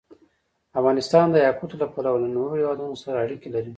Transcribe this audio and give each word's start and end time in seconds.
افغانستان 0.79 1.25
د 1.31 1.35
یاقوت 1.45 1.71
له 1.81 1.85
پلوه 1.93 2.19
له 2.23 2.29
نورو 2.35 2.59
هېوادونو 2.59 2.95
سره 3.03 3.17
اړیکې 3.25 3.49
لري. 3.55 3.69